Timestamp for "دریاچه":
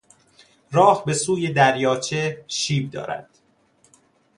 1.53-2.45